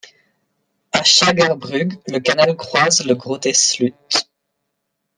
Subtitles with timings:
[0.93, 3.93] À Schagerbrug, le canal croise le Grote Sloot.